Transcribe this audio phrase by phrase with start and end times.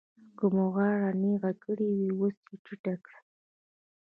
[0.37, 3.19] که مو غاړه نېغه کړې وي اوس ټیټه کړئ.